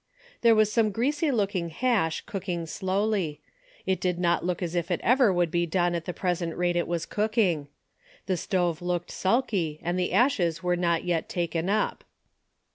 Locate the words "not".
4.17-4.43, 10.75-11.03